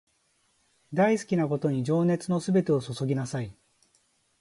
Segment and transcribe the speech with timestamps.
[0.95, 3.55] 大好きなことに情熱のすべてを注ぎなさい